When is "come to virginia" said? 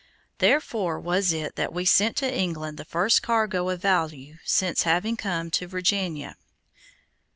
5.15-6.37